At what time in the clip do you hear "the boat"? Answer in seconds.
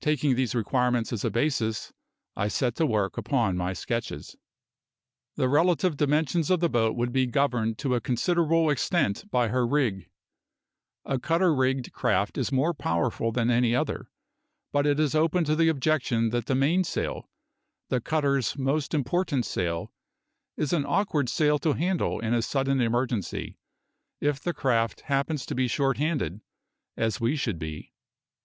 6.60-6.94